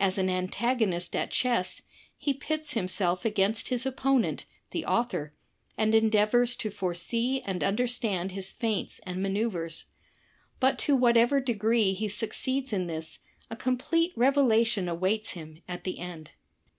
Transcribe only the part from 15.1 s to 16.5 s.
him at the end.